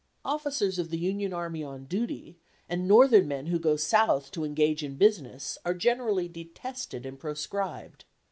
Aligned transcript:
Officers 0.25 0.79
of 0.79 0.89
the 0.89 0.97
Union 0.97 1.31
army 1.31 1.63
on 1.63 1.85
duty, 1.85 2.35
and 2.67 2.87
Northern 2.87 3.27
men 3.27 3.45
who 3.45 3.59
go 3.59 3.75
south 3.75 4.31
to 4.31 4.43
engage 4.43 4.81
in 4.83 4.95
business, 4.95 5.59
are 5.63 5.75
generally 5.75 6.27
detested 6.27 7.05
and 7.05 7.19
proscribed. 7.19 8.05